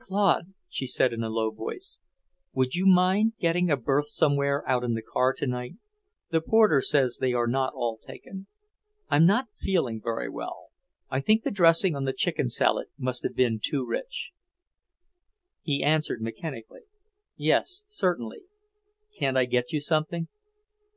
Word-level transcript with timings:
"Claude," 0.00 0.52
she 0.68 0.88
said 0.88 1.12
in 1.12 1.22
a 1.22 1.28
low 1.28 1.52
voice, 1.52 2.00
"would 2.52 2.74
you 2.74 2.84
mind 2.84 3.34
getting 3.38 3.70
a 3.70 3.76
berth 3.76 4.08
somewhere 4.08 4.68
out 4.68 4.82
in 4.82 4.94
the 4.94 5.02
car 5.08 5.32
tonight? 5.32 5.76
The 6.30 6.40
porter 6.40 6.80
says 6.80 7.18
they 7.20 7.32
are 7.32 7.46
not 7.46 7.74
all 7.76 7.96
taken. 7.96 8.48
I'm 9.08 9.24
not 9.24 9.46
feeling 9.60 10.00
very 10.02 10.28
well. 10.28 10.70
I 11.10 11.20
think 11.20 11.44
the 11.44 11.52
dressing 11.52 11.94
on 11.94 12.06
the 12.06 12.12
chicken 12.12 12.48
salad 12.48 12.88
must 12.98 13.22
have 13.22 13.36
been 13.36 13.60
too 13.62 13.86
rich." 13.86 14.32
He 15.62 15.84
answered 15.84 16.20
mechanically. 16.20 16.80
"Yes, 17.36 17.84
certainly. 17.86 18.40
Can't 19.16 19.36
I 19.36 19.44
get 19.44 19.72
you 19.72 19.80
something?" 19.80 20.26